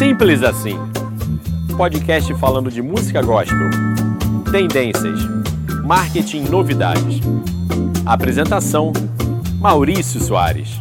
[0.00, 0.78] Simples assim.
[1.76, 3.68] Podcast falando de música gospel,
[4.50, 5.20] tendências,
[5.84, 7.20] marketing novidades.
[8.06, 8.94] Apresentação:
[9.60, 10.80] Maurício Soares.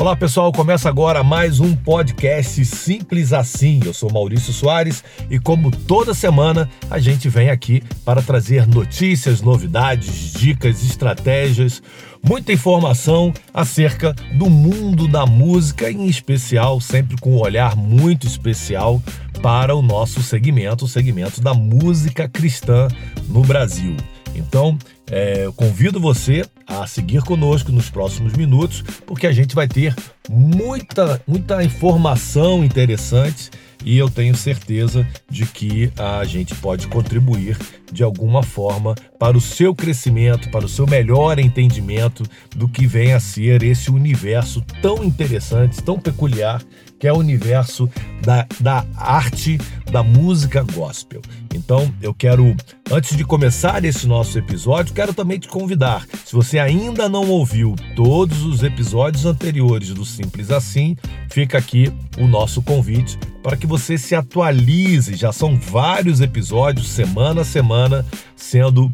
[0.00, 3.80] Olá pessoal, começa agora mais um podcast Simples Assim.
[3.84, 9.42] Eu sou Maurício Soares e, como toda semana, a gente vem aqui para trazer notícias,
[9.42, 11.82] novidades, dicas, estratégias,
[12.22, 19.02] muita informação acerca do mundo da música, em especial, sempre com um olhar muito especial
[19.42, 22.86] para o nosso segmento, o segmento da música cristã
[23.28, 23.96] no Brasil.
[24.32, 24.78] Então,
[25.10, 29.94] é, convido você a seguir conosco nos próximos minutos, porque a gente vai ter
[30.28, 33.50] muita, muita informação interessante
[33.84, 37.56] e eu tenho certeza de que a gente pode contribuir
[37.92, 42.22] de alguma forma para o seu crescimento, para o seu melhor entendimento
[42.54, 46.62] do que vem a ser esse universo tão interessante, tão peculiar,
[46.98, 47.88] que é o universo
[48.22, 49.58] da, da arte,
[49.90, 51.22] da música gospel.
[51.54, 52.54] Então, eu quero,
[52.90, 56.06] antes de começar esse nosso episódio, quero também te convidar.
[56.24, 60.96] Se você ainda não ouviu todos os episódios anteriores do Simples Assim,
[61.30, 63.18] fica aqui o nosso convite
[63.48, 65.16] para que você se atualize.
[65.16, 68.04] Já são vários episódios, semana a semana,
[68.36, 68.92] sendo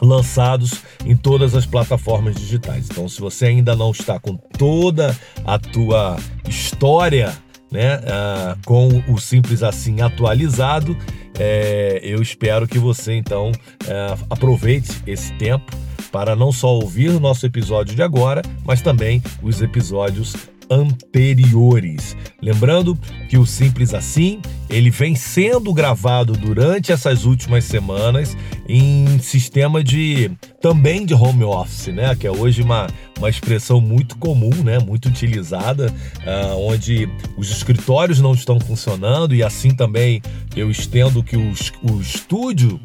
[0.00, 0.74] lançados
[1.04, 2.86] em todas as plataformas digitais.
[2.88, 6.16] Então, se você ainda não está com toda a tua
[6.48, 7.36] história,
[7.68, 10.96] né, uh, com o Simples Assim atualizado,
[11.36, 13.50] é, eu espero que você então
[13.88, 15.76] é, aproveite esse tempo
[16.12, 20.36] para não só ouvir o nosso episódio de agora, mas também os episódios
[20.70, 22.16] anteriores.
[22.40, 22.96] Lembrando
[23.28, 28.36] que o Simples Assim, ele vem sendo gravado durante essas últimas semanas
[28.68, 32.14] em sistema de também de home office, né?
[32.14, 32.86] Que é hoje uma,
[33.18, 34.78] uma expressão muito comum, né?
[34.78, 40.22] Muito utilizada, uh, onde os escritórios não estão funcionando e assim também
[40.56, 42.80] eu estendo que os, o estúdio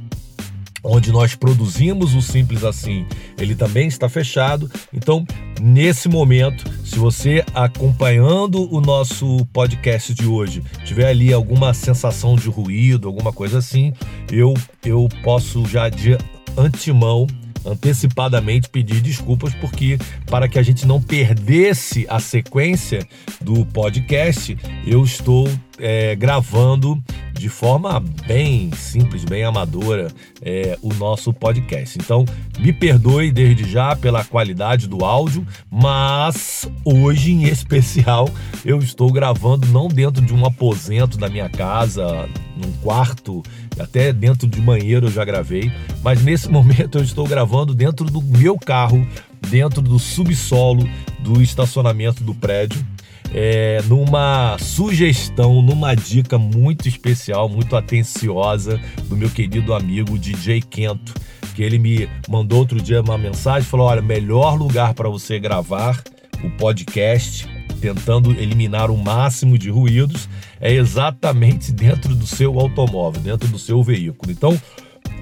[0.86, 3.06] onde nós produzimos o Simples Assim,
[3.38, 4.70] ele também está fechado.
[4.94, 5.26] Então,
[5.60, 12.48] nesse momento, se você acompanhando o nosso podcast de hoje tiver ali alguma sensação de
[12.50, 13.92] ruído, alguma coisa assim,
[14.32, 16.18] eu, eu posso já de
[16.58, 17.28] antemão
[17.66, 23.08] antecipadamente pedir desculpas porque para que a gente não perdesse a sequência
[23.42, 24.56] do podcast,
[24.86, 25.50] eu estou
[25.80, 27.02] é, gravando
[27.34, 30.08] de forma bem simples, bem amadora,
[30.42, 31.98] é, o nosso podcast.
[32.00, 32.26] Então,
[32.58, 38.30] me perdoe desde já pela qualidade do áudio, mas hoje em especial
[38.64, 43.44] eu estou gravando não dentro de um aposento da minha casa, num quarto,
[43.78, 45.72] até dentro de banheiro eu já gravei,
[46.02, 49.06] mas nesse momento eu estou gravando dentro do meu carro,
[49.50, 50.88] dentro do subsolo
[51.20, 52.95] do estacionamento do prédio
[53.34, 61.14] é, numa sugestão, numa dica muito especial, muito atenciosa do meu querido amigo DJ Kento,
[61.54, 66.02] que ele me mandou outro dia uma mensagem, falou: "Olha, melhor lugar para você gravar
[66.44, 67.48] o podcast,
[67.80, 73.82] tentando eliminar o máximo de ruídos, é exatamente dentro do seu automóvel, dentro do seu
[73.84, 74.32] veículo".
[74.32, 74.60] Então,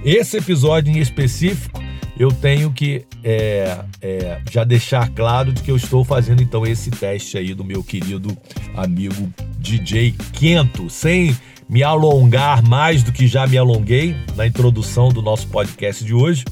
[0.04, 1.83] esse episódio em específico
[2.18, 6.90] eu tenho que é, é, já deixar claro de que eu estou fazendo então esse
[6.90, 8.36] teste aí do meu querido
[8.76, 11.36] amigo DJ Quento, sem
[11.68, 16.44] me alongar mais do que já me alonguei na introdução do nosso podcast de hoje.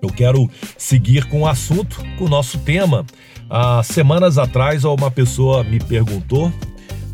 [0.00, 3.06] Eu quero seguir com o assunto, com o nosso tema.
[3.48, 6.52] Há semanas atrás, uma pessoa me perguntou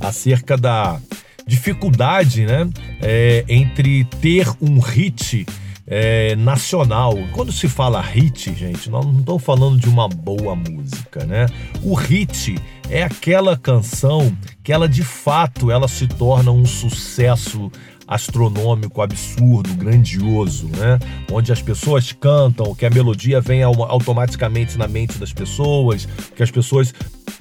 [0.01, 1.01] acerca da
[1.47, 2.69] dificuldade né,
[3.01, 5.47] é, entre ter um hit
[5.91, 7.19] é, nacional.
[7.33, 11.47] Quando se fala hit, gente, nós não estamos falando de uma boa música, né?
[11.83, 12.56] O hit
[12.89, 17.71] é aquela canção que ela de fato ela se torna um sucesso
[18.06, 20.99] astronômico, absurdo, grandioso, né?
[21.31, 26.50] Onde as pessoas cantam, que a melodia vem automaticamente na mente das pessoas, que as
[26.50, 26.93] pessoas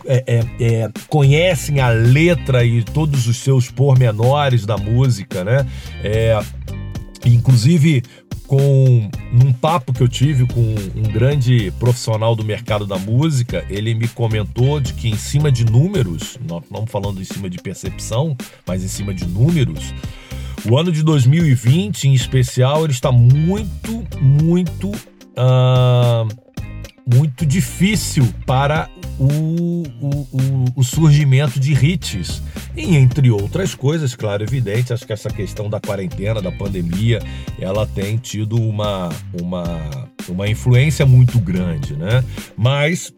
[0.05, 5.65] é, é, é, conhecem a letra e todos os seus pormenores da música, né?
[6.03, 6.39] É,
[7.25, 8.03] inclusive
[8.49, 13.93] com num papo que eu tive com um grande profissional do mercado da música, ele
[13.93, 18.35] me comentou de que em cima de números, não estamos falando em cima de percepção,
[18.65, 19.93] mas em cima de números,
[20.67, 26.27] o ano de 2020 em especial ele está muito, muito uh,
[27.13, 32.41] muito difícil para o, o, o, o, surgimento de hits.
[32.75, 37.21] E entre outras coisas, claro, evidente, acho que essa questão da quarentena, da pandemia,
[37.59, 39.09] ela tem tido uma,
[39.41, 42.23] uma, uma influência muito grande, né?
[42.55, 43.13] Mas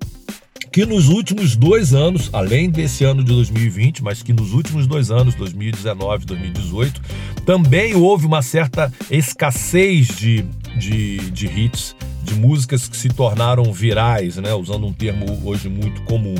[0.71, 5.11] que nos últimos dois anos, além desse ano de 2020, mas que nos últimos dois
[5.11, 7.01] anos, 2019 2018,
[7.45, 10.45] também houve uma certa escassez de,
[10.77, 11.93] de, de hits,
[12.31, 14.53] de músicas que se tornaram virais, né?
[14.53, 16.35] usando um termo hoje muito comum.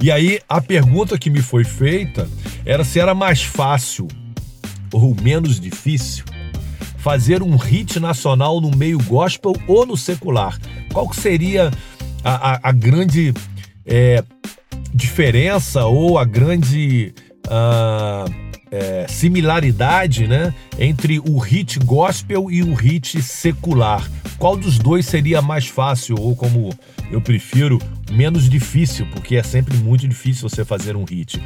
[0.00, 2.28] E aí a pergunta que me foi feita
[2.64, 4.06] era se era mais fácil
[4.92, 6.24] ou menos difícil
[6.98, 10.58] fazer um hit nacional no meio gospel ou no secular.
[10.92, 11.70] Qual que seria
[12.22, 13.34] a, a, a grande
[13.84, 14.22] é,
[14.94, 17.12] diferença ou a grande
[17.46, 24.08] uh, é, similaridade né, entre o hit gospel e o hit secular?
[24.38, 26.70] Qual dos dois seria mais fácil ou, como
[27.10, 27.78] eu prefiro,
[28.12, 29.06] menos difícil?
[29.12, 31.38] Porque é sempre muito difícil você fazer um hit.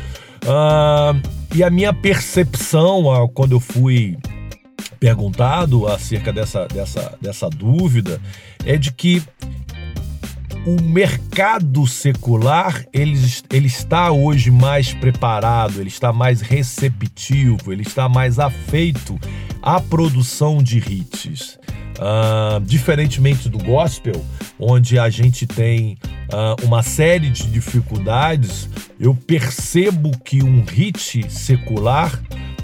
[0.45, 1.21] Uh,
[1.55, 4.17] e a minha percepção uh, quando eu fui
[4.99, 8.21] perguntado acerca dessa, dessa, dessa dúvida
[8.65, 9.23] é de que
[10.67, 13.19] o mercado secular ele,
[13.51, 19.19] ele está hoje mais preparado, ele está mais receptivo, ele está mais afeito
[19.63, 21.59] à produção de hits.
[21.99, 24.25] Uh, diferentemente do gospel,
[24.59, 25.99] onde a gente tem
[26.33, 32.19] uh, uma série de dificuldades, eu percebo que um hit secular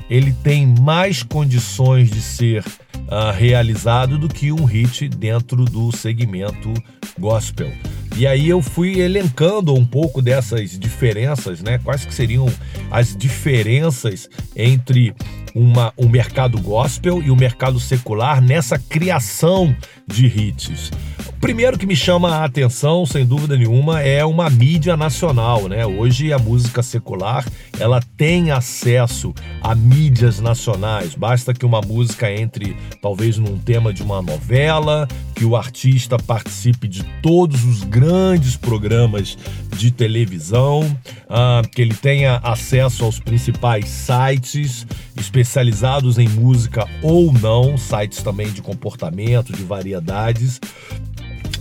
[0.08, 6.72] ele tem mais condições de ser uh, realizado do que um hit dentro do segmento
[7.18, 7.70] gospel.
[8.16, 11.78] E aí eu fui elencando um pouco dessas diferenças, né?
[11.78, 12.50] Quais que seriam
[12.90, 15.14] as diferenças entre
[15.54, 19.74] uma, o mercado gospel e o mercado secular nessa criação
[20.06, 20.90] de hits.
[21.40, 25.84] Primeiro que me chama a atenção, sem dúvida nenhuma, é uma mídia nacional, né?
[25.84, 27.44] Hoje a música secular,
[27.78, 31.14] ela tem acesso a mídias nacionais.
[31.14, 36.88] Basta que uma música entre talvez num tema de uma novela, que o artista participe
[36.88, 39.36] de todos os grandes programas
[39.76, 40.80] de televisão,
[41.24, 48.50] uh, que ele tenha acesso aos principais sites especializados em música ou não, sites também
[48.50, 50.58] de comportamento, de variedades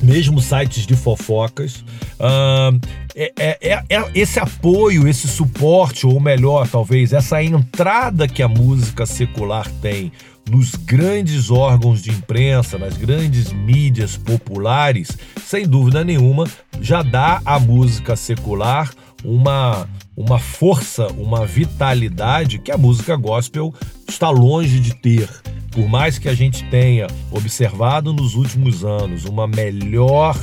[0.02, 1.84] mesmo sites de fofocas.
[2.20, 2.80] Uh,
[3.16, 9.06] é, é, é, esse apoio, esse suporte, ou melhor, talvez, essa entrada que a música
[9.06, 10.12] secular tem
[10.50, 15.10] nos grandes órgãos de imprensa, nas grandes mídias populares,
[15.44, 16.46] sem dúvida nenhuma,
[16.80, 18.92] já dá à música secular
[19.24, 23.74] uma, uma força, uma vitalidade que a música gospel
[24.08, 25.30] está longe de ter.
[25.72, 30.38] Por mais que a gente tenha observado nos últimos anos uma melhor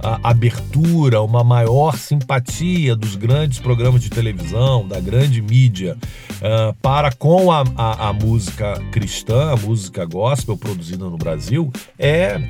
[0.00, 5.96] a abertura, uma maior simpatia dos grandes programas de televisão, da grande mídia,
[6.36, 12.40] uh, para com a, a, a, música cristã, a música gospel produzida no Brasil, é,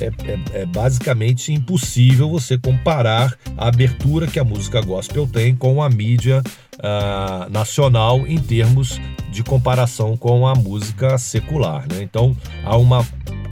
[0.00, 5.82] é, é, é basicamente impossível você comparar a abertura que a música gospel tem com
[5.82, 6.42] a mídia
[6.78, 9.00] uh, nacional em termos
[9.30, 11.86] de comparação com a música secular.
[11.90, 12.02] Né?
[12.02, 13.06] Então há uma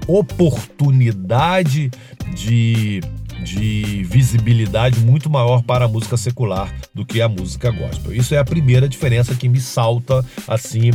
[0.07, 1.91] oportunidade
[2.35, 3.01] de
[3.45, 8.15] de visibilidade muito maior para a música secular do que a música gospel.
[8.15, 10.91] Isso é a primeira diferença que me salta assim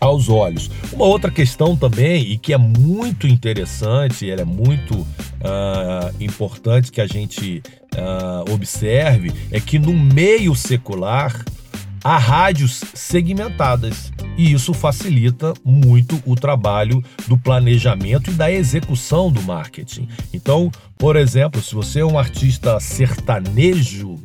[0.00, 0.70] aos olhos.
[0.92, 7.00] Uma outra questão também, e que é muito interessante, ela é muito uh, importante que
[7.00, 7.62] a gente
[7.94, 11.44] uh, observe, é que no meio secular
[12.02, 14.12] há rádios segmentadas.
[14.36, 20.08] E isso facilita muito o trabalho do planejamento e da execução do marketing.
[20.32, 24.18] Então, por exemplo, se você é um artista sertanejo,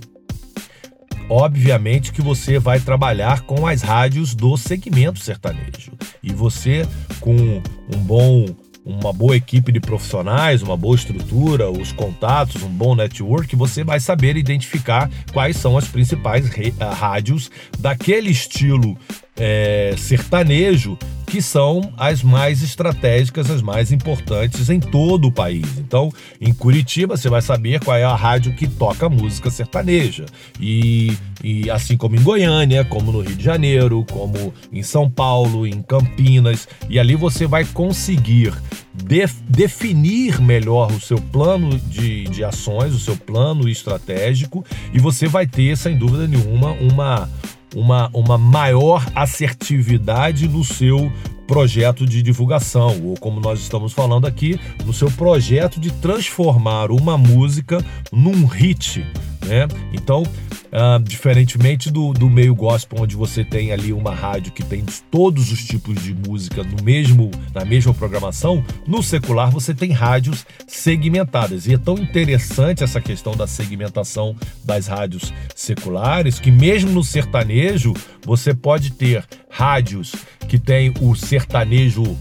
[1.29, 5.91] obviamente que você vai trabalhar com as rádios do segmento sertanejo.
[6.23, 6.87] E você,
[7.19, 8.45] com um bom
[8.87, 13.99] uma boa equipe de profissionais, uma boa estrutura, os contatos, um bom network, você vai
[13.99, 16.49] saber identificar quais são as principais
[16.97, 18.97] rádios daquele estilo
[19.35, 25.77] é, sertanejo que são as mais estratégicas, as mais importantes em todo o país.
[25.77, 30.25] Então, em Curitiba, você vai saber qual é a rádio que toca música sertaneja.
[30.57, 35.67] E, e assim como em Goiânia, como no Rio de Janeiro, como em São Paulo,
[35.67, 38.53] em Campinas, e ali você vai conseguir
[38.93, 45.27] def, definir melhor o seu plano de, de ações, o seu plano estratégico, e você
[45.27, 47.29] vai ter, sem dúvida nenhuma, uma
[47.75, 51.11] uma, uma maior assertividade no seu
[51.47, 57.17] projeto de divulgação, ou como nós estamos falando aqui, no seu projeto de transformar uma
[57.17, 59.05] música num hit,
[59.45, 59.67] né?
[59.93, 60.23] Então,
[60.67, 65.49] Uh, diferentemente do, do meio gospel, onde você tem ali uma rádio que tem todos
[65.49, 71.67] os tipos de música no mesmo, na mesma programação, no secular você tem rádios segmentadas.
[71.67, 77.93] E é tão interessante essa questão da segmentação das rádios seculares que mesmo no sertanejo
[78.25, 80.13] você pode ter rádios
[80.49, 82.17] que tem o sertanejo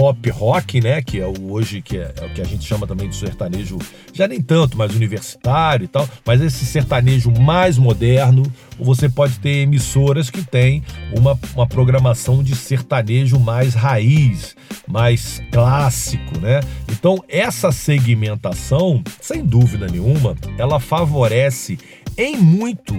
[0.00, 2.86] pop rock, né, que é o hoje que é, é, o que a gente chama
[2.86, 3.76] também de sertanejo,
[4.14, 9.58] já nem tanto, mas universitário e tal, mas esse sertanejo mais moderno, você pode ter
[9.58, 10.82] emissoras que têm
[11.14, 14.56] uma, uma programação de sertanejo mais raiz,
[14.88, 16.60] mais clássico, né?
[16.90, 21.78] Então, essa segmentação, sem dúvida nenhuma, ela favorece
[22.16, 22.94] em muito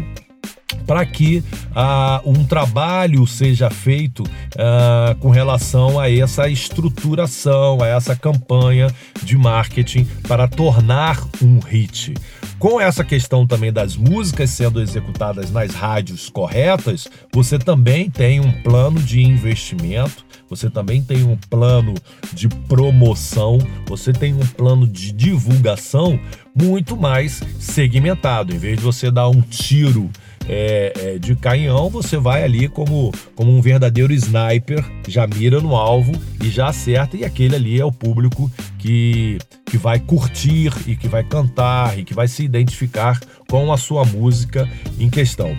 [0.85, 1.43] para que
[1.75, 4.23] ah, um trabalho seja feito
[4.57, 12.13] ah, com relação a essa estruturação, a essa campanha de marketing para tornar um hit.
[12.61, 18.51] Com essa questão também das músicas sendo executadas nas rádios corretas, você também tem um
[18.61, 21.95] plano de investimento, você também tem um plano
[22.33, 23.57] de promoção,
[23.87, 26.19] você tem um plano de divulgação
[26.53, 28.53] muito mais segmentado.
[28.53, 30.11] Em vez de você dar um tiro
[30.47, 35.75] é, é, de canhão, você vai ali como, como um verdadeiro sniper, já mira no
[35.75, 36.11] alvo
[36.43, 41.07] e já acerta, e aquele ali é o público que, que vai curtir e que
[41.07, 44.69] vai cantar e que vai se identificar com a sua música
[44.99, 45.55] em questão.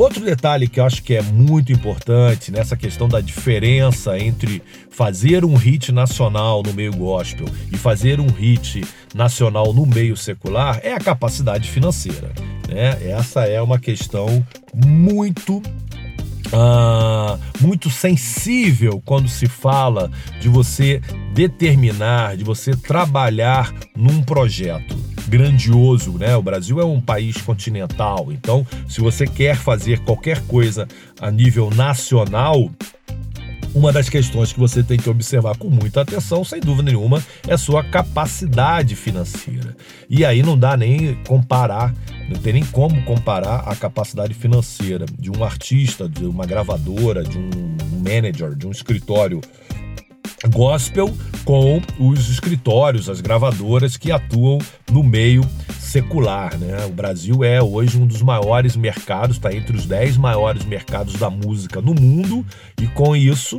[0.00, 5.44] Outro detalhe que eu acho que é muito importante nessa questão da diferença entre fazer
[5.44, 8.82] um hit nacional no meio gospel e fazer um hit
[9.14, 12.32] nacional no meio secular é a capacidade financeira.
[12.66, 13.10] Né?
[13.10, 14.42] Essa é uma questão
[14.74, 15.62] muito
[16.52, 21.00] Uh, muito sensível quando se fala de você
[21.32, 24.96] determinar, de você trabalhar num projeto
[25.28, 26.36] grandioso, né?
[26.36, 30.86] O Brasil é um país continental, então se você quer fazer qualquer coisa
[31.20, 32.70] a nível nacional,
[33.72, 37.56] uma das questões que você tem que observar com muita atenção, sem dúvida nenhuma, é
[37.56, 39.76] sua capacidade financeira.
[40.08, 41.94] E aí não dá nem comparar,
[42.28, 47.38] não tem nem como comparar a capacidade financeira de um artista, de uma gravadora, de
[47.38, 49.40] um manager, de um escritório
[50.48, 54.58] gospel com os escritórios, as gravadoras que atuam
[54.90, 55.44] no meio
[55.78, 56.56] secular.
[56.58, 56.84] Né?
[56.86, 61.28] O Brasil é hoje um dos maiores mercados, está entre os 10 maiores mercados da
[61.28, 62.44] música no mundo,
[62.80, 63.58] e com isso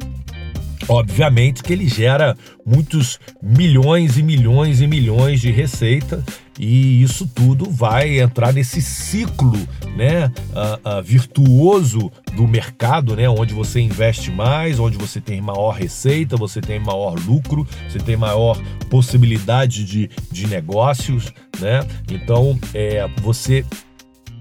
[0.88, 2.35] Obviamente que ele gera
[2.65, 6.23] muitos milhões e milhões e milhões de receita
[6.62, 9.58] e isso tudo vai entrar nesse ciclo
[9.96, 15.72] né, uh, uh, virtuoso do mercado, né, onde você investe mais, onde você tem maior
[15.72, 21.34] receita, você tem maior lucro, você tem maior possibilidade de, de negócios.
[21.60, 21.80] Né?
[22.12, 23.65] Então, é, você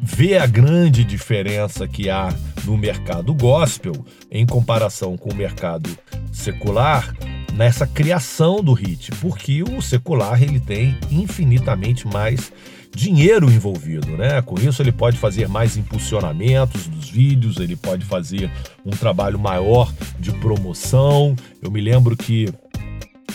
[0.02, 5.90] vê a grande diferença que há no mercado gospel em comparação com o mercado
[6.32, 7.14] secular
[7.54, 12.52] nessa criação do hit, porque o secular ele tem infinitamente mais
[12.94, 14.42] dinheiro envolvido, né?
[14.42, 18.50] Com isso ele pode fazer mais impulsionamentos dos vídeos, ele pode fazer
[18.84, 21.36] um trabalho maior de promoção.
[21.62, 22.48] Eu me lembro que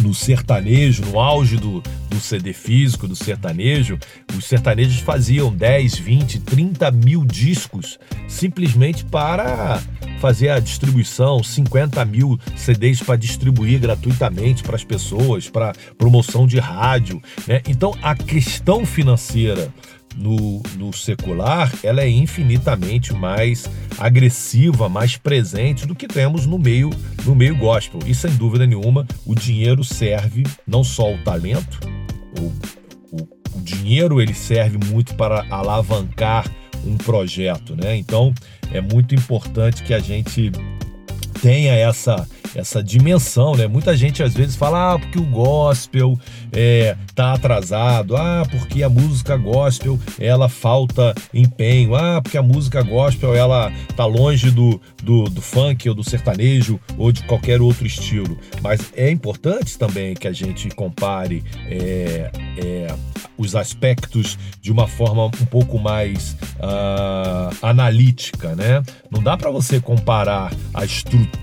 [0.05, 3.97] no sertanejo, no auge do, do CD físico, do sertanejo,
[4.37, 7.97] os sertanejos faziam 10, 20, 30 mil discos
[8.27, 9.81] simplesmente para
[10.19, 16.59] fazer a distribuição, 50 mil CDs para distribuir gratuitamente para as pessoas, para promoção de
[16.59, 17.19] rádio.
[17.47, 17.61] Né?
[17.67, 19.73] Então a questão financeira
[20.15, 26.89] no, no secular, ela é infinitamente mais agressiva, mais presente do que temos no meio
[27.25, 27.99] no meio gospel.
[28.05, 31.79] E sem dúvida nenhuma, o dinheiro serve não só o talento,
[32.39, 36.49] o, o, o dinheiro ele serve muito para alavancar
[36.85, 37.95] um projeto, né?
[37.95, 38.33] Então
[38.71, 40.51] é muito importante que a gente
[41.45, 43.67] tenha essa essa dimensão, né?
[43.67, 46.17] Muita gente às vezes fala, ah, porque o gospel
[46.53, 52.81] é, tá atrasado, ah, porque a música gospel ela falta empenho, ah, porque a música
[52.81, 57.85] gospel ela tá longe do, do, do funk ou do sertanejo ou de qualquer outro
[57.85, 58.37] estilo.
[58.61, 62.95] Mas é importante também que a gente compare é, é,
[63.37, 68.81] os aspectos de uma forma um pouco mais uh, analítica, né?
[69.11, 71.34] Não dá para você comparar a estrutura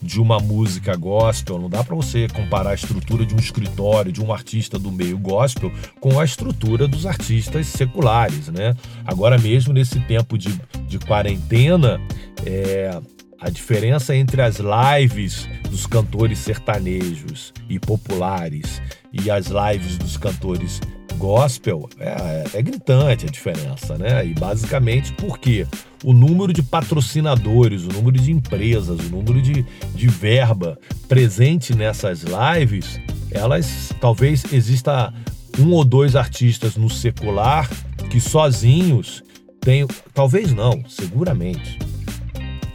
[0.00, 4.22] de uma música gospel, não dá para você comparar a estrutura de um escritório, de
[4.22, 8.76] um artista do meio gospel com a estrutura dos artistas seculares, né?
[9.04, 12.00] Agora mesmo nesse tempo de, de quarentena,
[12.44, 13.00] é,
[13.40, 18.80] a diferença entre as lives dos cantores sertanejos e populares
[19.12, 20.80] e as lives dos cantores
[21.16, 24.26] gospel é, é, gritante a diferença, né?
[24.26, 25.66] E basicamente porque
[26.02, 32.22] o número de patrocinadores, o número de empresas, o número de, de verba presente nessas
[32.22, 35.12] lives, elas talvez exista
[35.58, 37.68] um ou dois artistas no secular
[38.10, 39.22] que sozinhos
[39.60, 41.78] tenham, talvez não, seguramente.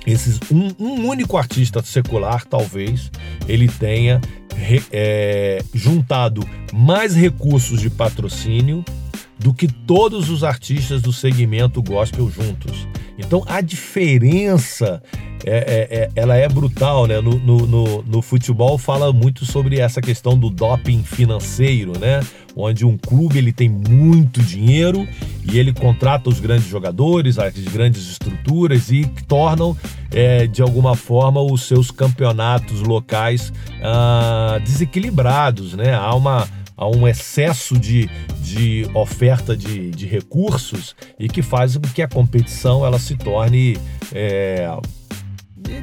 [0.09, 3.11] Esses um, um único artista secular, talvez
[3.47, 4.19] ele tenha
[4.91, 8.83] é, juntado mais recursos de patrocínio
[9.37, 12.87] do que todos os artistas do segmento gospel juntos.
[13.17, 15.01] Então a diferença
[15.45, 17.21] é, é, é, ela é brutal, né?
[17.21, 22.19] No, no, no, no, futebol fala muito sobre essa questão do doping financeiro, né?
[22.55, 25.07] Onde um clube ele tem muito dinheiro
[25.51, 29.75] e ele contrata os grandes jogadores, as grandes estruturas e tornam
[30.11, 33.51] é, de alguma forma os seus campeonatos locais
[33.83, 35.93] ah, desequilibrados, né?
[35.93, 38.09] Há uma há um excesso de,
[38.41, 43.77] de oferta de, de recursos e que faz com que a competição ela se torne
[44.13, 44.65] é,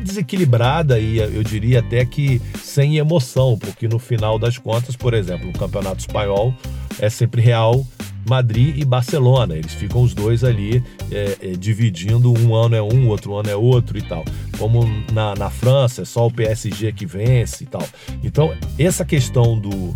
[0.03, 5.51] desequilibrada e eu diria até que sem emoção, porque no final das contas, por exemplo,
[5.51, 6.55] o campeonato espanhol
[7.01, 7.87] é sempre Real
[8.29, 9.57] Madrid e Barcelona.
[9.57, 13.57] Eles ficam os dois ali é, é, dividindo, um ano é um, outro ano é
[13.57, 14.25] outro e tal.
[14.59, 17.87] Como na, na França, é só o PSG que vence e tal.
[18.23, 19.95] Então, essa questão do,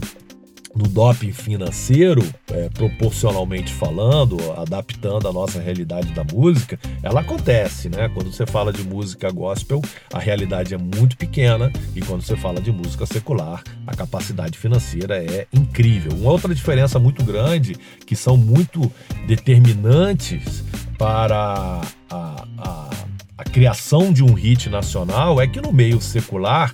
[0.75, 2.23] do doping financeiro,
[2.53, 8.09] é, proporcionalmente falando, adaptando a nossa realidade da música, ela acontece, né?
[8.09, 12.61] Quando você fala de música gospel, a realidade é muito pequena e quando você fala
[12.61, 16.13] de música secular, a capacidade financeira é incrível.
[16.13, 18.91] Uma outra diferença muito grande, que são muito
[19.27, 20.65] determinantes
[20.97, 22.91] para a, a,
[23.39, 26.73] a criação de um hit nacional, é que no meio secular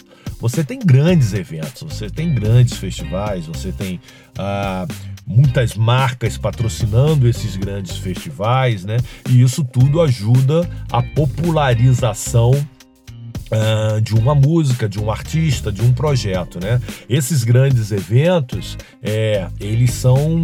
[0.49, 4.01] você tem grandes eventos, você tem grandes festivais, você tem
[4.39, 4.87] ah,
[5.27, 8.97] muitas marcas patrocinando esses grandes festivais, né?
[9.29, 12.53] E isso tudo ajuda a popularização
[13.47, 16.83] Uh, de uma música, de um artista, de um projeto, né?
[17.09, 20.43] Esses grandes eventos, é, eles são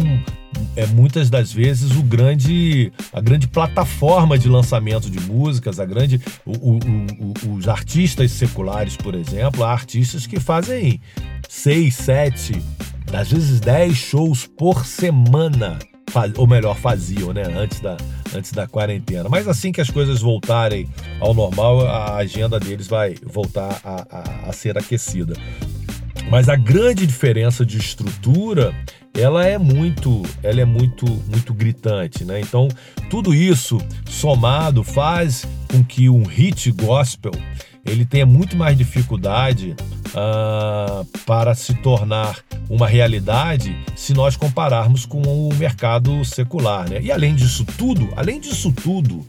[0.75, 6.21] é muitas das vezes o grande a grande plataforma de lançamento de músicas, a grande
[6.45, 10.99] o, o, o, os artistas seculares, por exemplo, há artistas que fazem
[11.47, 12.61] seis, sete,
[13.13, 15.77] às vezes dez shows por semana,
[16.37, 17.97] ou melhor, faziam, né, antes da
[18.35, 19.29] antes da quarentena.
[19.29, 24.49] Mas assim que as coisas voltarem ao normal, a agenda deles vai voltar a, a,
[24.49, 25.35] a ser aquecida.
[26.29, 28.73] Mas a grande diferença de estrutura
[29.15, 32.39] ela é muito, ela é muito, muito gritante, né?
[32.39, 32.67] Então
[33.09, 33.77] tudo isso
[34.09, 37.33] somado faz com que um hit gospel
[37.85, 39.75] ele tenha muito mais dificuldade
[40.09, 47.01] uh, para se tornar uma realidade se nós compararmos com o mercado secular, né?
[47.01, 49.25] E além disso tudo, além disso tudo,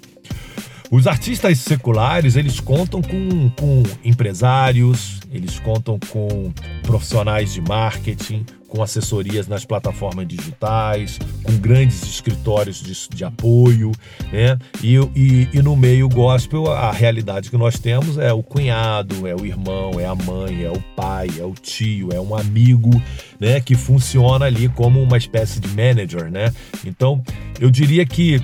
[0.90, 8.83] os artistas seculares, eles contam com, com empresários, eles contam com profissionais de marketing, com
[8.83, 13.93] assessorias nas plataformas digitais, com grandes escritórios de, de apoio,
[14.33, 14.59] né?
[14.83, 19.35] E, e, e, no meio gospel, a realidade que nós temos é o cunhado, é
[19.35, 22.91] o irmão, é a mãe, é o pai, é o tio, é um amigo,
[23.39, 23.61] né?
[23.61, 26.53] Que funciona ali como uma espécie de manager, né?
[26.85, 27.23] Então,
[27.61, 28.43] eu diria que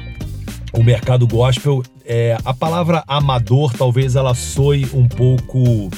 [0.72, 5.90] o mercado gospel, é, a palavra amador talvez ela soe um pouco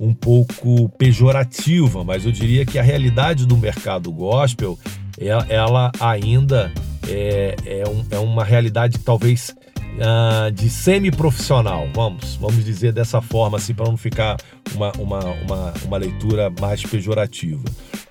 [0.00, 4.78] um pouco pejorativa, mas eu diria que a realidade do mercado gospel
[5.48, 6.72] ela ainda
[7.08, 9.54] é, é, um, é uma realidade talvez
[9.98, 14.36] uh, de semi-profissional, vamos, vamos dizer dessa forma, assim, para não ficar
[14.74, 17.64] uma, uma, uma, uma leitura mais pejorativa.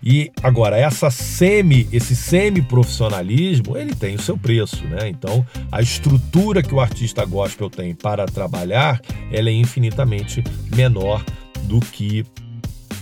[0.03, 5.09] E agora, essa semi, esse semi-profissionalismo, ele tem o seu preço, né?
[5.09, 10.43] Então, a estrutura que o artista gospel tem para trabalhar, ela é infinitamente
[10.75, 11.23] menor
[11.67, 12.25] do que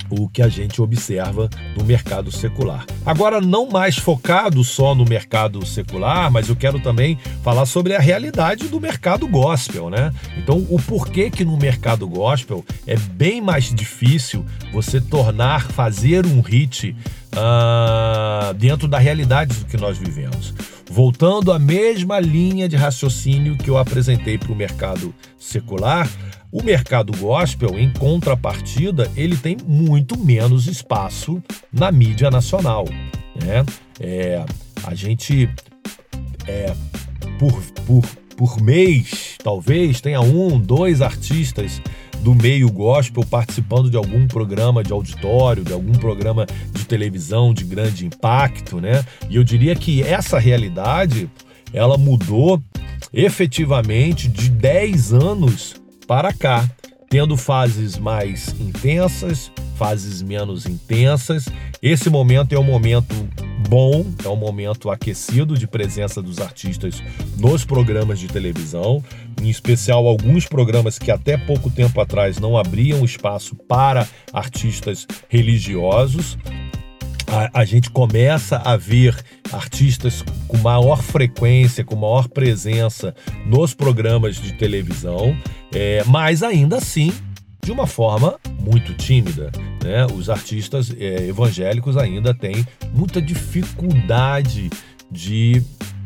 [0.09, 2.85] o que a gente observa no mercado secular.
[3.05, 7.99] Agora, não mais focado só no mercado secular, mas eu quero também falar sobre a
[7.99, 10.11] realidade do mercado gospel, né?
[10.37, 16.41] Então, o porquê que no mercado gospel é bem mais difícil você tornar, fazer um
[16.41, 16.95] hit
[17.33, 20.53] uh, dentro da realidade do que nós vivemos.
[20.89, 26.07] Voltando à mesma linha de raciocínio que eu apresentei para o mercado secular,
[26.55, 32.85] o mercado gospel, em contrapartida, ele tem muito menos espaço na mídia nacional.
[33.35, 33.65] Né?
[33.99, 34.41] É,
[34.81, 35.49] a gente,
[36.47, 36.73] é,
[37.37, 38.05] por, por,
[38.37, 41.81] por mês, talvez, tenha um, dois artistas
[42.21, 47.65] do meio gospel participando de algum programa de auditório, de algum programa de televisão de
[47.65, 49.03] grande impacto, né?
[49.29, 51.29] E eu diria que essa realidade
[51.73, 52.63] ela mudou
[53.11, 56.69] efetivamente de 10 anos para cá,
[57.09, 61.45] tendo fases mais intensas, fases menos intensas.
[61.81, 63.13] Esse momento é um momento
[63.67, 67.01] bom, é um momento aquecido de presença dos artistas
[67.37, 69.03] nos programas de televisão,
[69.41, 76.37] em especial alguns programas que até pouco tempo atrás não abriam espaço para artistas religiosos.
[77.35, 79.13] A, a, gente começa a ver
[79.51, 83.13] artistas com maior frequência, com maior presença
[83.45, 85.37] nos programas de televisão,
[85.73, 87.11] é, mas ainda assim
[87.61, 89.51] de uma forma muito tímida.
[89.83, 90.05] Né?
[90.15, 94.69] Os artistas é, evangélicos ainda têm muita dificuldade
[95.11, 95.61] de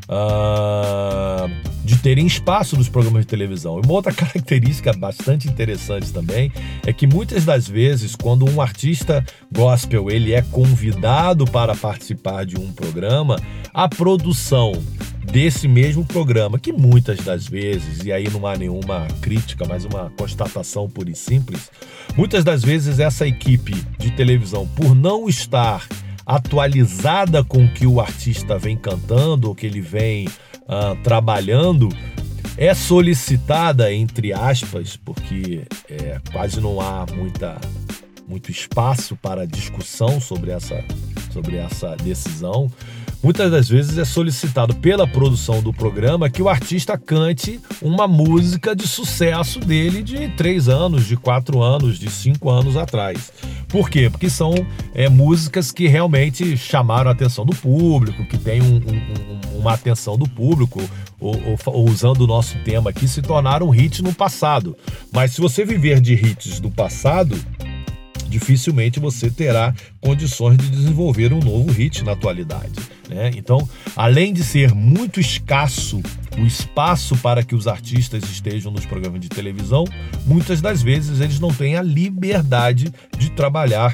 [0.09, 1.49] uh,
[1.85, 3.79] de terem espaço nos programas de televisão.
[3.83, 6.51] Uma outra característica bastante interessante também
[6.85, 12.57] é que muitas das vezes, quando um artista gospel ele é convidado para participar de
[12.57, 13.39] um programa,
[13.73, 14.73] a produção
[15.31, 20.11] desse mesmo programa, que muitas das vezes, e aí não há nenhuma crítica, mas uma
[20.17, 21.69] constatação pura e simples,
[22.17, 25.87] muitas das vezes essa equipe de televisão, por não estar
[26.29, 31.89] atualizada com o que o artista vem cantando, ou que ele vem uh, trabalhando,
[32.55, 37.59] é solicitada, entre aspas, porque é, quase não há muita,
[38.27, 40.85] muito espaço para discussão sobre essa,
[41.31, 42.71] sobre essa decisão
[43.21, 48.75] muitas das vezes é solicitado pela produção do programa que o artista cante uma música
[48.75, 53.31] de sucesso dele de três anos, de quatro anos, de cinco anos atrás.
[53.67, 54.09] Por quê?
[54.09, 54.53] Porque são
[54.93, 60.17] é, músicas que realmente chamaram a atenção do público, que tem um, um, uma atenção
[60.17, 60.81] do público,
[61.19, 64.75] ou, ou, ou, usando o nosso tema aqui, se tornaram um hit no passado.
[65.11, 67.37] Mas se você viver de hits do passado,
[68.29, 72.79] dificilmente você terá condições de desenvolver um novo hit na atualidade.
[73.09, 73.31] Né?
[73.35, 76.01] Então, além de ser muito escasso
[76.37, 79.83] o espaço para que os artistas estejam nos programas de televisão,
[80.25, 83.93] muitas das vezes eles não têm a liberdade de trabalhar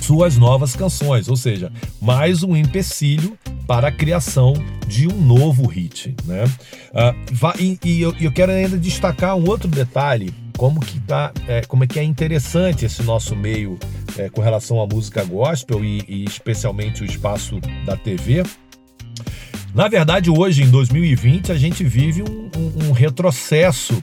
[0.00, 4.52] suas novas canções, ou seja, mais um empecilho para a criação
[4.86, 6.14] de um novo hit.
[6.24, 6.44] Né?
[6.92, 11.84] Uh, e, eu, eu quero ainda destacar um outro detalhe como que tá, é, como
[11.84, 13.78] é que é interessante esse nosso meio
[14.16, 18.42] é, com relação à música gospel e, e, especialmente o espaço da TV.
[19.74, 24.00] Na verdade, hoje em 2020 a gente vive um, um, um retrocesso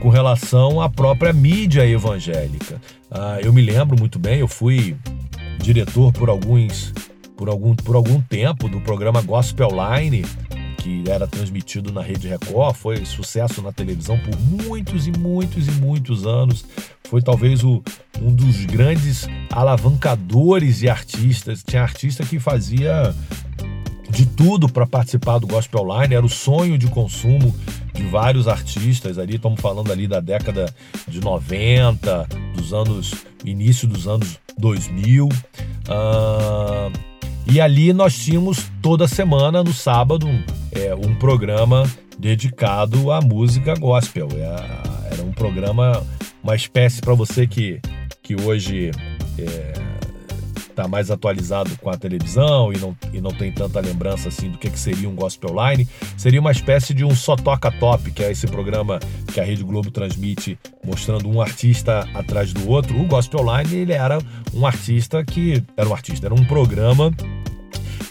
[0.00, 2.80] com relação à própria mídia evangélica.
[3.10, 4.96] Ah, eu me lembro muito bem, eu fui
[5.60, 6.92] diretor por alguns
[7.36, 10.24] por algum, por algum tempo do programa Gospel Line
[10.88, 15.70] que era transmitido na Rede Record, foi sucesso na televisão por muitos e muitos e
[15.72, 16.64] muitos anos.
[17.04, 17.82] Foi talvez o,
[18.22, 21.62] um dos grandes alavancadores de artistas.
[21.62, 23.14] Tinha artista que fazia
[24.08, 27.54] de tudo para participar do Gospel Line, era o sonho de consumo
[27.92, 30.74] de vários artistas ali, estamos falando ali da década
[31.06, 33.12] de 90, dos anos
[33.44, 35.26] início dos anos 2000.
[35.26, 37.17] Uh,
[37.50, 40.28] e ali nós tínhamos toda semana, no sábado,
[40.72, 44.28] é, um programa dedicado à música gospel.
[44.32, 46.04] É, era um programa,
[46.42, 47.80] uma espécie para você que,
[48.22, 48.90] que hoje
[50.78, 54.58] está mais atualizado com a televisão e não, e não tem tanta lembrança assim do
[54.58, 58.22] que, que seria um gospel line, seria uma espécie de um só toca top, que
[58.22, 59.00] é esse programa
[59.32, 62.96] que a Rede Globo transmite mostrando um artista atrás do outro.
[63.00, 64.18] O gospel line ele era
[64.54, 67.12] um artista que era um artista, era um programa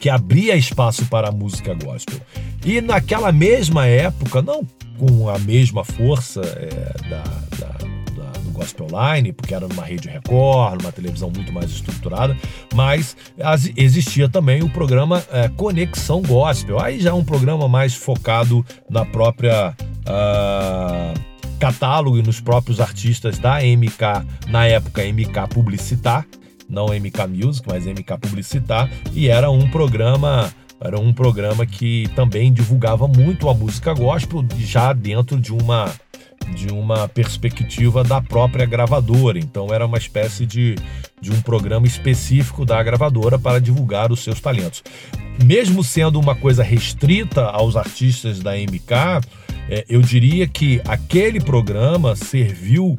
[0.01, 2.19] que abria espaço para a música gospel.
[2.65, 7.23] E naquela mesma época, não com a mesma força é, da,
[7.59, 7.86] da,
[8.57, 12.35] Gospel Line, porque era numa rede Record, numa televisão muito mais estruturada,
[12.73, 16.79] mas as, existia também o programa é, Conexão Gospel.
[16.79, 19.75] Aí já é um programa mais focado na própria.
[20.07, 26.23] Uh, catálogo e nos próprios artistas da MK, na época MK Publicitar,
[26.69, 32.53] não MK Music, mas MK Publicitar, e era um programa era um programa que também
[32.53, 35.91] divulgava muito a música gospel já dentro de uma
[36.55, 39.39] de uma perspectiva da própria gravadora.
[39.39, 40.75] Então era uma espécie de,
[41.21, 44.83] de um programa específico da gravadora para divulgar os seus talentos.
[45.43, 49.21] Mesmo sendo uma coisa restrita aos artistas da MK,
[49.69, 52.97] é, eu diria que aquele programa serviu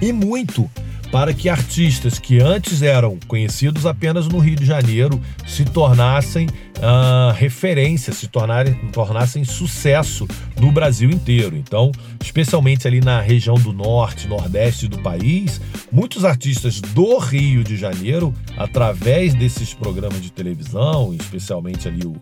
[0.00, 0.68] e muito
[1.10, 7.32] para que artistas que antes eram conhecidos apenas no Rio de Janeiro se tornassem uh,
[7.32, 10.26] referência, se tornarem, tornassem sucesso
[10.60, 11.56] no Brasil inteiro.
[11.56, 15.60] Então, especialmente ali na região do norte, nordeste do país,
[15.90, 22.16] muitos artistas do Rio de Janeiro, através desses programas de televisão, especialmente ali o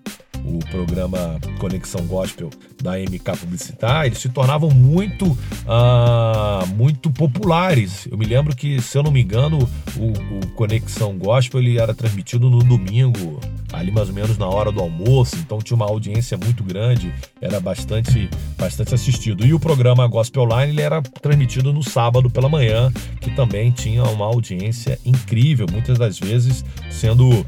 [0.45, 2.51] o programa Conexão Gospel
[2.83, 8.07] da MK Publicitar, eles se tornavam muito, uh, muito populares.
[8.11, 9.59] Eu me lembro que, se eu não me engano,
[9.97, 13.41] o, o, Conexão Gospel ele era transmitido no domingo,
[13.73, 17.59] ali mais ou menos na hora do almoço, então tinha uma audiência muito grande, era
[17.59, 18.29] bastante,
[18.59, 19.47] bastante assistido.
[19.47, 24.05] E o programa Gospel Online ele era transmitido no sábado pela manhã, que também tinha
[24.05, 27.45] uma audiência incrível, muitas das vezes sendo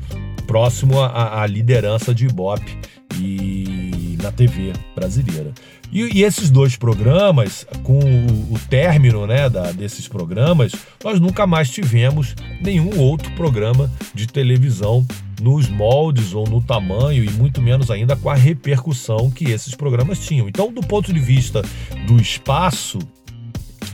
[0.47, 2.79] próximo à, à liderança de Ibope
[3.21, 5.53] e na TV brasileira.
[5.93, 10.73] E, e, esses dois programas, com o, o término né, da, desses programas,
[11.05, 15.07] nós nunca mais tivemos nenhum outro programa de televisão
[15.41, 20.19] nos moldes ou no tamanho e muito menos ainda com a repercussão que esses programas
[20.19, 20.49] tinham.
[20.49, 21.63] Então, do ponto de vista
[22.07, 22.99] do espaço,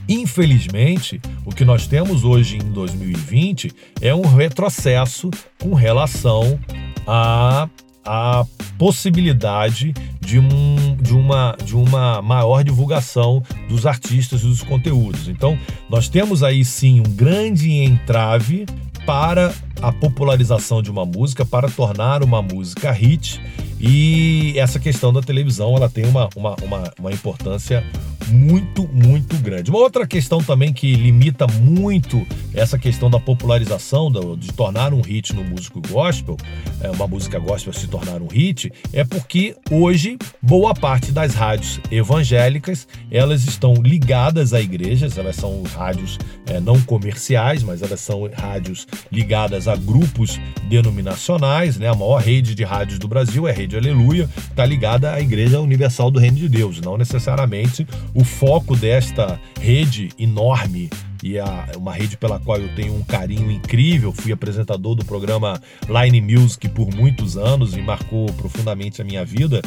[0.08, 6.58] Infelizmente, o que nós temos hoje em 2020 é um retrocesso com relação
[7.06, 7.68] a
[8.04, 8.44] a
[8.78, 15.28] possibilidade de, um, de, uma, de uma maior divulgação dos artistas e dos conteúdos.
[15.28, 18.66] Então, nós temos aí sim um grande entrave
[19.06, 23.40] para a popularização de uma música, para tornar uma música hit.
[23.80, 27.84] E essa questão da televisão ela tem uma, uma, uma, uma importância
[28.28, 29.70] muito, muito grande.
[29.70, 35.34] Uma outra questão também que limita muito essa questão da popularização, de tornar um hit
[35.34, 36.36] no músico gospel,
[36.80, 41.80] é, uma música gospel se tornar um hit, é porque hoje boa parte das rádios
[41.90, 48.28] evangélicas elas estão ligadas a igrejas, elas são rádios é, não comerciais, mas elas são
[48.32, 51.88] rádios ligadas a grupos denominacionais, né?
[51.88, 55.60] A maior rede de rádios do Brasil é a Rede Aleluia, está ligada à Igreja
[55.60, 60.90] Universal do Reino de Deus, não necessariamente o foco desta rede enorme
[61.22, 61.44] e é
[61.76, 64.12] uma rede pela qual eu tenho um carinho incrível.
[64.12, 69.62] Fui apresentador do programa Line Music por muitos anos e marcou profundamente a minha vida.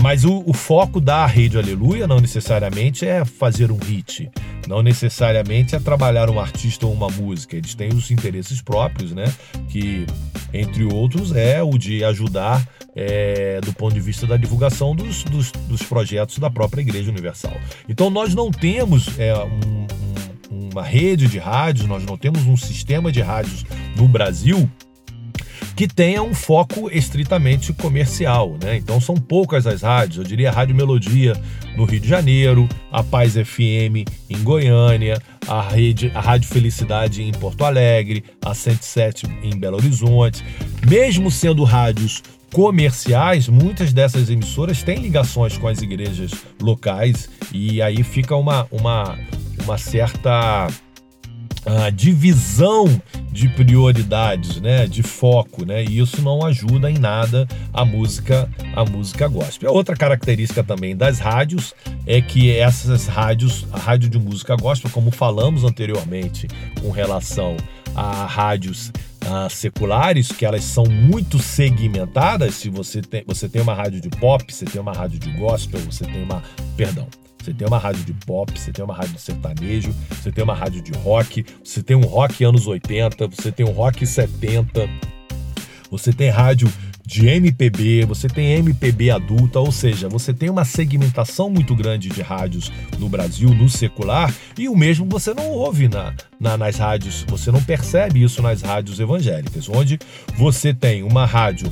[0.00, 4.30] Mas o, o foco da Rede Aleluia não necessariamente é fazer um hit,
[4.66, 7.56] não necessariamente é trabalhar um artista ou uma música.
[7.56, 9.32] Eles têm os interesses próprios, né?
[9.68, 10.06] Que,
[10.52, 15.50] entre outros, é o de ajudar é, do ponto de vista da divulgação dos, dos,
[15.50, 17.56] dos, projetos da própria Igreja Universal.
[17.88, 19.86] Então, nós não temos é, um,
[20.74, 23.64] uma rede de rádios, nós não temos um sistema de rádios
[23.96, 24.68] no Brasil
[25.76, 28.76] que tenha um foco estritamente comercial, né?
[28.76, 31.32] Então são poucas as rádios, eu diria a Rádio Melodia
[31.76, 37.32] no Rio de Janeiro, a Paz FM em Goiânia, a, rede, a Rádio Felicidade em
[37.32, 40.44] Porto Alegre, a 107 em Belo Horizonte.
[40.86, 48.04] Mesmo sendo rádios comerciais, muitas dessas emissoras têm ligações com as igrejas locais e aí
[48.04, 49.18] fica uma, uma,
[49.64, 50.68] uma certa
[51.66, 53.00] uh, divisão
[53.32, 58.84] de prioridades, né, de foco, né, e isso não ajuda em nada a música, a
[58.84, 59.72] música gospel.
[59.72, 61.74] Outra característica também das rádios
[62.06, 66.46] é que essas rádios, a rádio de música gospel, como falamos anteriormente,
[66.80, 67.56] com relação
[67.94, 68.92] a rádios
[69.24, 72.54] uh, seculares, que elas são muito segmentadas.
[72.54, 75.80] Se você tem, você tem uma rádio de pop, você tem uma rádio de gospel,
[75.80, 76.42] você tem uma,
[76.76, 77.08] perdão,
[77.44, 80.54] você tem uma rádio de pop, você tem uma rádio de sertanejo, você tem uma
[80.54, 84.88] rádio de rock, você tem um rock anos 80, você tem um rock 70,
[85.90, 86.72] você tem rádio
[87.04, 92.22] de MPB, você tem MPB adulta, ou seja, você tem uma segmentação muito grande de
[92.22, 97.26] rádios no Brasil, no secular, e o mesmo você não ouve na, na, nas rádios,
[97.28, 99.98] você não percebe isso nas rádios evangélicas, onde
[100.38, 101.70] você tem uma rádio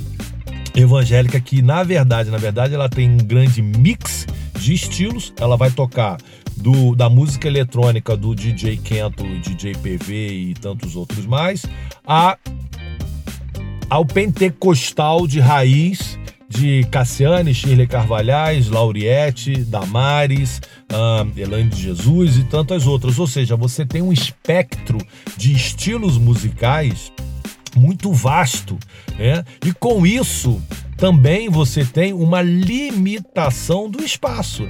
[0.75, 4.27] evangélica que, na verdade, na verdade, ela tem um grande mix
[4.63, 5.33] de estilos.
[5.39, 6.19] Ela vai tocar
[6.57, 11.65] do, da música eletrônica do DJ Kento, DJ PV e tantos outros mais,
[12.07, 12.39] a,
[13.91, 20.61] ao pentecostal de raiz de Cassiane, Shirley Carvalhais, Lauriette, Damares,
[20.93, 23.19] um, Elaine de Jesus e tantas outras.
[23.19, 24.99] Ou seja, você tem um espectro
[25.37, 27.11] de estilos musicais
[27.75, 28.79] muito vasto,
[29.19, 29.43] né?
[29.65, 30.63] E com isso
[31.03, 34.69] também você tem uma limitação do espaço.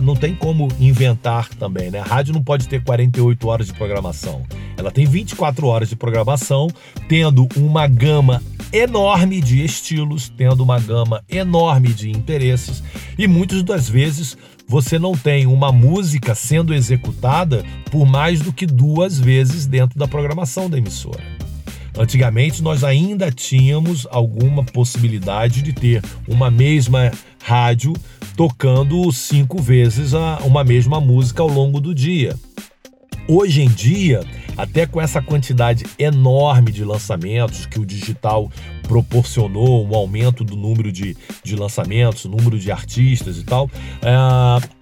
[0.00, 1.98] Não tem como inventar também, né?
[1.98, 4.44] A rádio não pode ter 48 horas de programação.
[4.76, 6.68] Ela tem 24 horas de programação,
[7.08, 8.40] tendo uma gama
[8.72, 12.80] enorme de estilos, tendo uma gama enorme de interesses
[13.18, 18.66] e muitas das vezes você não tem uma música sendo executada por mais do que
[18.66, 21.20] duas vezes dentro da programação da emissora.
[21.96, 27.10] Antigamente nós ainda tínhamos alguma possibilidade de ter uma mesma
[27.42, 27.92] rádio
[28.36, 30.12] tocando cinco vezes
[30.44, 32.34] uma mesma música ao longo do dia.
[33.28, 34.24] Hoje em dia,
[34.56, 38.50] até com essa quantidade enorme de lançamentos que o digital
[38.82, 43.70] proporcionou, um aumento do número de, de lançamentos, número de artistas e tal,
[44.02, 44.12] é,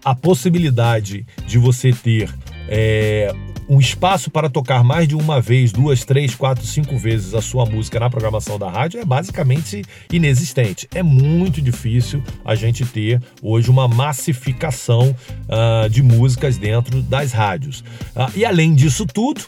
[0.04, 2.34] a possibilidade de você ter
[2.66, 3.34] é,
[3.70, 7.64] um espaço para tocar mais de uma vez, duas, três, quatro, cinco vezes a sua
[7.64, 10.88] música na programação da rádio é basicamente inexistente.
[10.92, 15.14] É muito difícil a gente ter hoje uma massificação
[15.46, 17.80] uh, de músicas dentro das rádios.
[18.16, 19.42] Uh, e além disso tudo,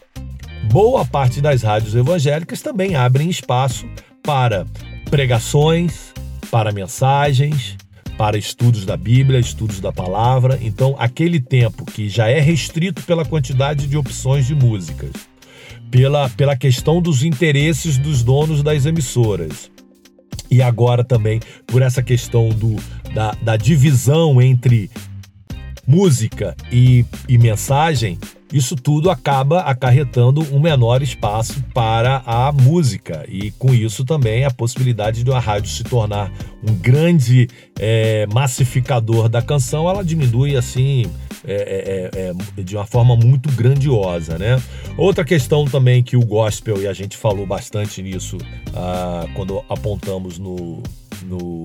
[0.70, 3.88] boa parte das rádios evangélicas também abrem espaço
[4.22, 4.64] para
[5.10, 6.14] pregações,
[6.48, 7.76] para mensagens,
[8.16, 10.58] para estudos da Bíblia, estudos da palavra.
[10.62, 15.10] Então, aquele tempo que já é restrito pela quantidade de opções de músicas,
[15.90, 19.70] pela, pela questão dos interesses dos donos das emissoras,
[20.50, 22.76] e agora também por essa questão do,
[23.14, 24.90] da, da divisão entre
[25.86, 28.18] música e, e mensagem,
[28.52, 34.50] isso tudo acaba acarretando um menor espaço para a música e com isso também a
[34.50, 36.30] possibilidade de uma rádio se tornar
[36.62, 41.06] um grande é, massificador da canção, ela diminui assim
[41.44, 44.62] é, é, é, é de uma forma muito grandiosa, né?
[44.96, 48.38] Outra questão também que o gospel e a gente falou bastante nisso
[48.74, 50.82] ah, quando apontamos no,
[51.24, 51.64] no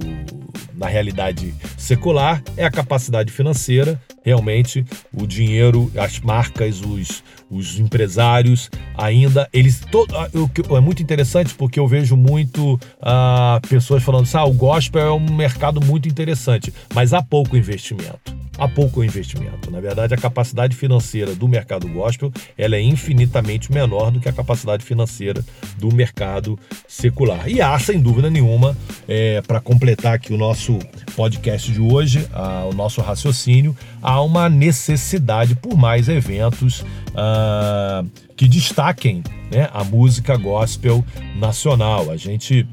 [0.78, 4.00] na realidade secular é a capacidade financeira.
[4.24, 10.30] Realmente, o dinheiro, as marcas, os, os empresários ainda eles todo ah,
[10.76, 15.12] é muito interessante porque eu vejo muito ah, pessoas falando assim, ah, o gospel é
[15.12, 19.70] um mercado muito interessante, mas há pouco investimento há pouco investimento.
[19.70, 24.34] Na verdade, a capacidade financeira do mercado gospel ela é infinitamente menor do que a
[24.34, 25.46] capacidade financeira
[25.78, 27.48] do mercado secular.
[27.48, 28.76] E há, sem dúvida nenhuma,
[29.08, 30.78] é, para completar aqui o nosso
[31.16, 32.28] podcast de hoje,
[32.70, 36.84] o nosso raciocínio, há uma necessidade por mais eventos
[37.16, 38.04] ah,
[38.36, 41.04] que destaquem né, a música gospel
[41.38, 42.12] nacional.
[42.12, 42.68] A gente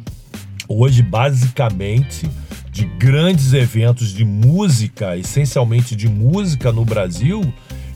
[0.69, 2.29] hoje, basicamente,
[2.71, 7.41] de grandes eventos de música, essencialmente de música no Brasil,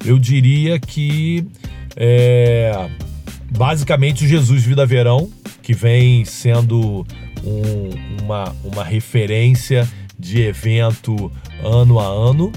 [0.05, 1.45] eu diria que
[1.97, 2.89] é,
[3.51, 5.29] basicamente o Jesus Vida Verão,
[5.63, 7.05] que vem sendo
[7.45, 11.31] um, uma, uma referência de evento
[11.65, 12.53] ano a ano,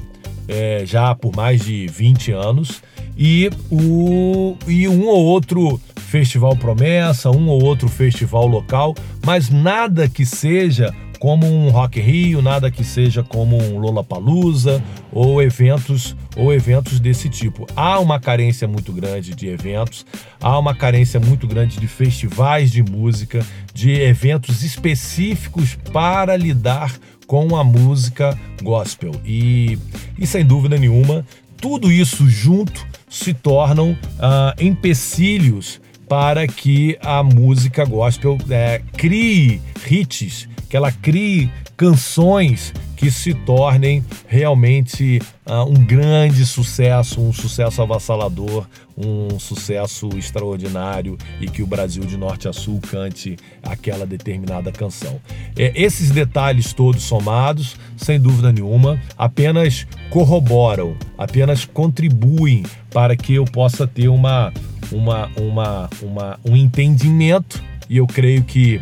[0.48, 2.82] é, já por mais de 20 anos,
[3.18, 10.10] e, o, e um ou outro festival promessa, um ou outro festival local, mas nada
[10.10, 16.52] que seja como um Rock Rio, nada que seja como um Lollapalooza ou eventos ou
[16.52, 17.68] eventos desse tipo.
[17.76, 20.04] Há uma carência muito grande de eventos,
[20.42, 26.92] há uma carência muito grande de festivais de música, de eventos específicos para lidar
[27.28, 29.12] com a música gospel.
[29.24, 29.78] E,
[30.18, 31.24] e sem dúvida nenhuma,
[31.58, 35.80] tudo isso junto se tornam uh, empecilhos
[36.10, 44.06] para que a música gospel é, crie hits que ela crie canções que se tornem
[44.26, 48.66] realmente uh, um grande sucesso, um sucesso avassalador,
[48.98, 55.20] um sucesso extraordinário e que o Brasil de norte a sul cante aquela determinada canção.
[55.58, 63.44] É, esses detalhes todos somados, sem dúvida nenhuma, apenas corroboram, apenas contribuem para que eu
[63.44, 64.54] possa ter uma,
[64.90, 68.80] uma, uma, uma um entendimento e eu creio que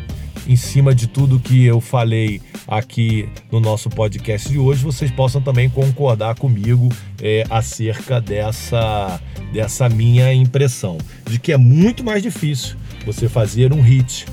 [0.48, 5.42] em cima de tudo que eu falei aqui no nosso podcast de hoje, vocês possam
[5.42, 6.90] também concordar comigo
[7.22, 9.20] é, acerca dessa,
[9.52, 12.76] dessa minha impressão, de que é muito mais difícil
[13.06, 14.26] você fazer um hit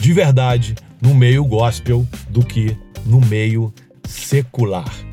[0.00, 3.72] de verdade no meio gospel do que no meio
[4.04, 5.11] secular.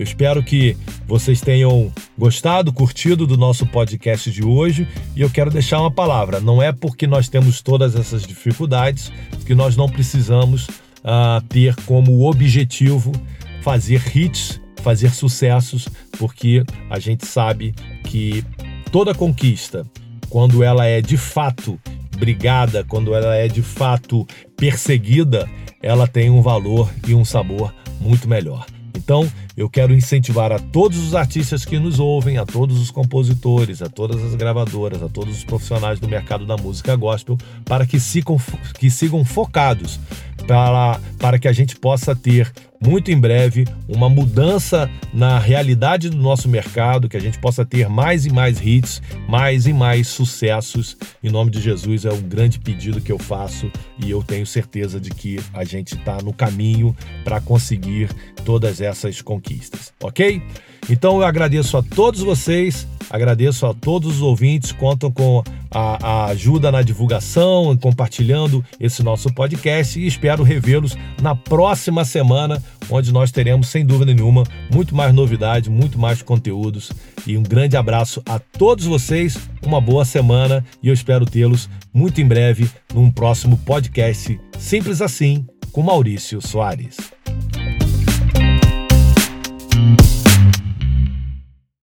[0.00, 0.74] Eu espero que
[1.06, 6.40] vocês tenham gostado, curtido do nosso podcast de hoje e eu quero deixar uma palavra.
[6.40, 9.12] Não é porque nós temos todas essas dificuldades
[9.44, 13.12] que nós não precisamos uh, ter como objetivo
[13.60, 15.86] fazer hits, fazer sucessos,
[16.18, 18.42] porque a gente sabe que
[18.90, 19.86] toda conquista,
[20.30, 21.78] quando ela é de fato
[22.16, 25.46] brigada, quando ela é de fato perseguida,
[25.82, 28.64] ela tem um valor e um sabor muito melhor.
[29.10, 33.82] Então, eu quero incentivar a todos os artistas que nos ouvem, a todos os compositores,
[33.82, 37.98] a todas as gravadoras, a todos os profissionais do mercado da música gospel, para que
[37.98, 38.40] sigam,
[38.78, 39.98] que sigam focados
[40.46, 46.16] para, para que a gente possa ter muito em breve uma mudança na realidade do
[46.16, 50.96] nosso mercado, que a gente possa ter mais e mais hits, mais e mais sucessos.
[51.22, 54.98] Em nome de Jesus é um grande pedido que eu faço e eu tenho certeza
[54.98, 58.08] de que a gente está no caminho para conseguir
[58.44, 60.42] todas essas conquistas, ok?
[60.88, 66.24] Então eu agradeço a todos vocês, agradeço a todos os ouvintes, contam com a, a
[66.26, 73.30] ajuda na divulgação, compartilhando esse nosso podcast e espero revê-los na próxima semana, onde nós
[73.30, 76.90] teremos, sem dúvida nenhuma, muito mais novidades, muito mais conteúdos.
[77.26, 82.20] E um grande abraço a todos vocês, uma boa semana e eu espero tê-los muito
[82.20, 87.19] em breve num próximo podcast Simples Assim com Maurício Soares.